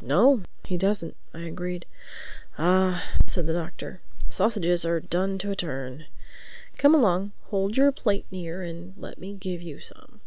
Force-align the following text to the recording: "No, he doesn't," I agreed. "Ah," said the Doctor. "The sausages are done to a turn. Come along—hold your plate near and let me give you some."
"No, 0.00 0.44
he 0.64 0.78
doesn't," 0.78 1.14
I 1.34 1.40
agreed. 1.40 1.84
"Ah," 2.56 3.04
said 3.26 3.46
the 3.46 3.52
Doctor. 3.52 4.00
"The 4.26 4.32
sausages 4.32 4.86
are 4.86 4.98
done 4.98 5.36
to 5.40 5.50
a 5.50 5.56
turn. 5.56 6.06
Come 6.78 6.94
along—hold 6.94 7.76
your 7.76 7.92
plate 7.92 8.24
near 8.30 8.62
and 8.62 8.94
let 8.96 9.18
me 9.18 9.34
give 9.34 9.60
you 9.60 9.78
some." 9.78 10.22